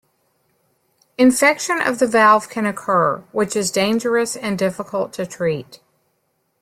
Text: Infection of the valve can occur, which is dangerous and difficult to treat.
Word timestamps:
Infection 1.19 1.79
of 1.79 1.99
the 1.99 2.07
valve 2.07 2.49
can 2.49 2.65
occur, 2.65 3.17
which 3.31 3.55
is 3.55 3.69
dangerous 3.69 4.35
and 4.35 4.57
difficult 4.57 5.13
to 5.13 5.27
treat. 5.27 5.79